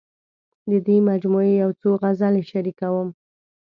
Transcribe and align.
د 0.69 0.71
دې 0.87 0.97
مجموعې 1.09 1.53
یو 1.63 1.69
څو 1.81 1.89
غزلې 2.01 2.43
شریکوم. 2.51 3.07